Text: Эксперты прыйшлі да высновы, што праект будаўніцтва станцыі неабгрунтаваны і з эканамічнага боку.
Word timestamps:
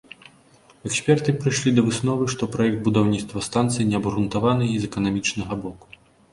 Эксперты 0.89 1.33
прыйшлі 1.43 1.73
да 1.75 1.81
высновы, 1.89 2.25
што 2.35 2.43
праект 2.57 2.79
будаўніцтва 2.89 3.45
станцыі 3.51 3.89
неабгрунтаваны 3.93 4.65
і 4.73 4.83
з 4.83 4.93
эканамічнага 4.93 5.53
боку. 5.65 5.85